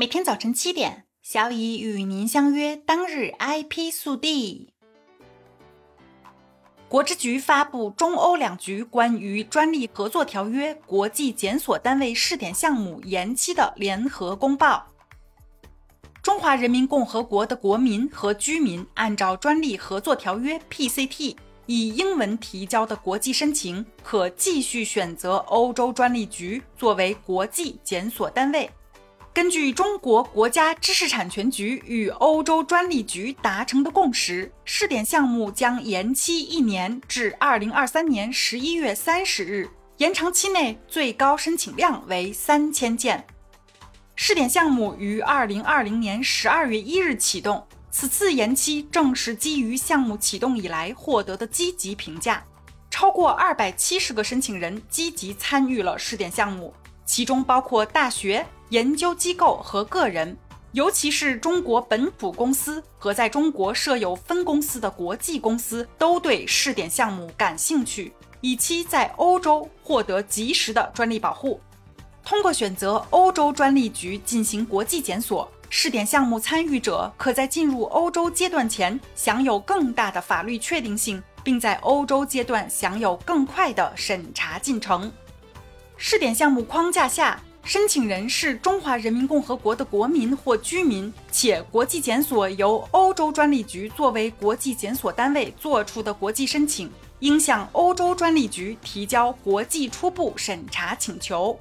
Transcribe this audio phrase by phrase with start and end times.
[0.00, 2.74] 每天早晨七点，小乙与您相约。
[2.74, 4.70] 当日 IP 速递：
[6.88, 14.86] 国之局发布中欧两局关于专利合作条约国际检索单位试点项目延期的联合公报。
[16.22, 21.36] 中华人民共和国的国民和居民按照专利合作条约 PCT
[21.66, 28.70] 以英文提交的国际申请，可继续选择欧洲专利局作为国际检索单位。
[29.32, 43.24] 根据中国国家知识产权局与欧洲专利局达成的共识，试点项目将延期一年至二零二三年十一月三十日，延长期内最高申请量为三千件。
[44.16, 52.44] 试点项目于二零二零年十二月一日启动，此次延期正是基于项目启动以来获得的积极评价，
[52.90, 56.74] 超过二百七十个申请人积极参与了试点项目，
[57.06, 58.44] 其中包括大学。
[58.70, 60.36] 研究机构和个人，
[60.72, 71.60] 尤其是中国本土公司和在中国设有分公司的国际公司，都对试点项目感兴趣，以期在欧洲获得及时的专利保护。
[72.24, 85.10] 通过选择欧洲专利局进行国际检索，试点项目参与者可在进入欧洲阶段前享有更大的法律确定性，并在欧洲阶段享有更快的审查进程。
[85.96, 87.40] 试点项目框架下。
[87.62, 101.56] 申请人是中华人民共和国的国民或居民，且国际检索由欧洲专利局作为国际检索单位作出的国际申请，应向欧洲专利局提交国际初步审查请求。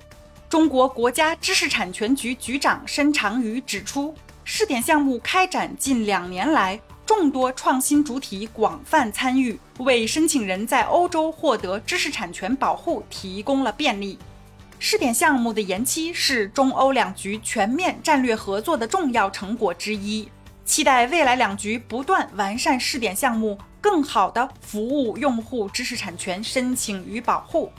[0.49, 14.17] 中国国家知识产权局局长申长宇指出，试点项目开展近两年来，众多创新主体广泛参与，为申请人在欧洲获得知识产权保护提供了便利。
[14.81, 20.29] 试点项目的延期是中欧两局全面战略合作的重要成果之一，
[20.63, 27.69] 期待未来两局不断完善试点项目，更好地服务用户知识产权申请与保护。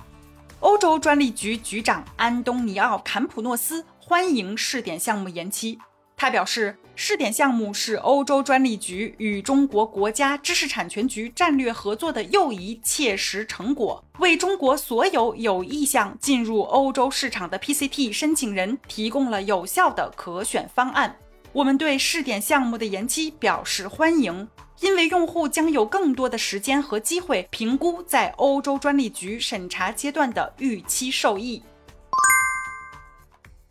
[0.61, 5.79] 欧洲专利局局长安东尼奥·坎普诺斯欢迎试点项目延期。
[6.19, 21.17] 他表示，试点项目是欧洲专利局与中国国家知识产权局战略合作的又一切实成果，为中国所有有意向进入欧洲市场的 PCT 申请人提供了有效的可选方案。
[21.55, 24.47] 我们对试点项目的延期表示欢迎，
[24.81, 31.63] 因为用户将有更多的时间和机会评估在欧洲专利局审查阶段的预期受益。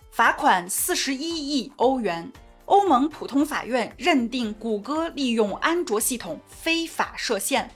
[0.10, 2.30] 罚款四十一亿欧元，
[2.70, 7.68] 欧盟普通法院认定谷歌利用安卓系统非法设限。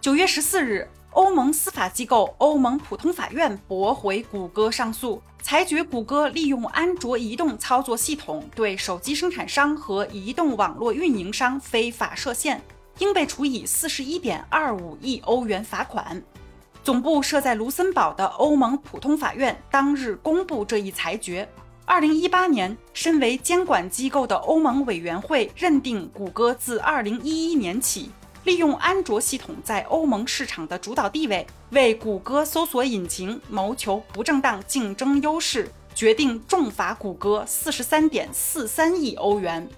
[0.00, 12.62] 九月十四日，欧盟司法机构欧盟普通法院驳回谷歌上诉，裁决谷歌利用安卓移动操作系统对手机生产商和移动网络运营商非法设限，
[12.98, 16.22] 应被处以四十一点二五亿欧元罚款。
[16.84, 21.48] 总部设在卢森堡的欧盟普通法院当日公布这一裁决。
[21.86, 28.10] 二零一八年，身为监管机构的欧盟委员会认定谷歌自二零一一年起
[28.44, 39.68] 利用安卓系统在欧盟市场的主导地位，为谷歌搜索引擎谋求不正当竞争优势，决定重罚谷歌四十三点四三亿欧元。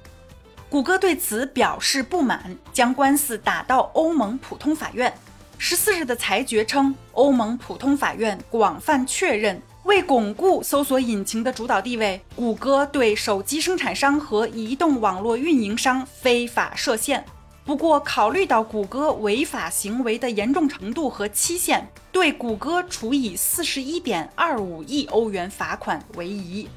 [0.70, 5.12] 谷歌对此表示不满，将官司打到欧盟普通法院。
[5.58, 17.24] 十四日的裁决称，欧盟普通法院广泛确认，为巩固搜索引擎的主导地位，谷歌对手机生产商和移动网络运营商非法设限。
[17.64, 26.68] 不过，考虑到谷歌违法行为的严重程度和期限，对谷歌处以四十一点二五亿欧元罚款为宜。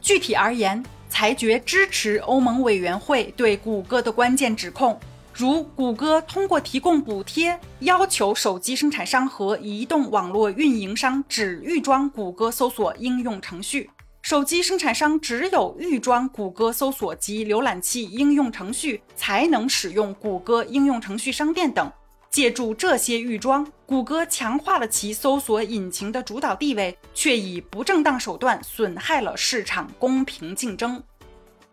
[0.00, 4.98] 具体而言，裁决支持欧盟委员会对谷歌的关键指控。
[5.38, 13.88] 如谷歌通过提供补贴，要求手机生产商和移动网络运营商只预装谷歌搜索应用程序，
[14.22, 21.88] 手机生产商只有预装谷歌搜索及浏览器应用程序，才能使用谷歌应用程序商店等。
[22.32, 31.00] 借助这些预装，谷歌强化了其搜索引擎的主导地位，却以不正当手段损害了市场公平竞争。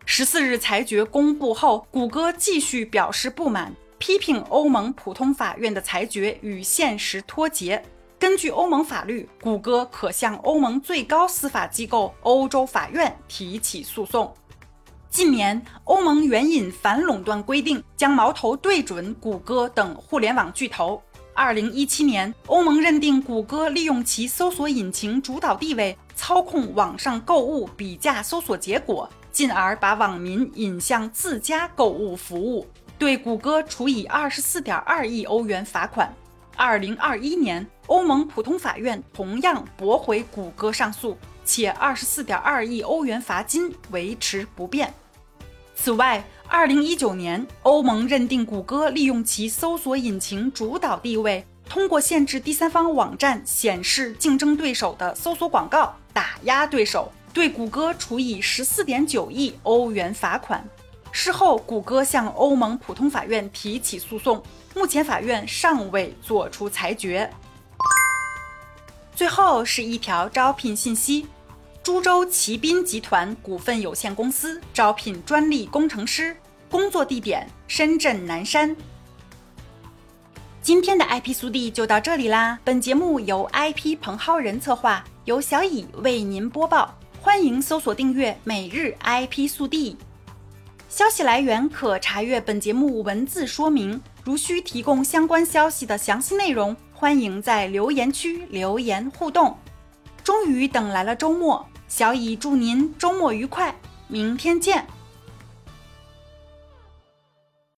[0.08, 7.84] 十四日裁决公布后，谷歌继续表示不满，批评欧盟普通法院的裁决与现实脱节。
[8.16, 14.32] 根据欧盟法律，谷歌可向欧盟最高司法机构欧洲法院提起诉讼。
[15.10, 21.02] 近年，欧盟援引反垄断规定，将矛头对准谷歌等互联网巨头。
[21.34, 32.66] 二零一七年，欧盟认定谷歌利用其搜索引擎主导地位，操控网上购物比价搜索结果，进而把网民引向自家购物服务，
[32.98, 36.10] 对谷歌处以二十四点二亿欧元罚款。
[36.56, 44.90] 二零二一年，欧盟普通法院同样驳回谷歌上诉，且二十四点二亿欧元罚金维持不变。
[45.74, 51.44] 此外，二零一九年，欧盟认定谷歌利用其搜索引擎主导地位。
[51.68, 60.66] 通过限制第三方网站显示竞争对手的搜索广告，打压对手，对谷歌处以十四点九亿欧元罚款。
[61.12, 64.42] 事后，谷歌向欧盟普通法院提起诉讼，
[64.74, 67.30] 目前法院尚未作出裁决。
[69.14, 71.26] 最后是一条招聘信息：
[71.82, 76.34] 株洲奇斌集团股份有限公司招聘专利工程师，
[76.70, 78.74] 工作地点深圳南山。
[80.62, 82.58] 今天的 IP 速递就到这里啦！
[82.64, 86.98] 本节目由 IP 彭浩人策划，由小乙为您播报。
[87.26, 89.96] 欢迎搜索订阅每日 IP 速递。
[90.88, 94.00] 消息来源可查阅本节目文字说明。
[94.22, 99.58] 如需提供相关消息的详细内容，欢迎在留言区留言互动。
[100.22, 103.74] 终于等来了周末，小乙祝您周末愉快，
[104.06, 104.86] 明天见。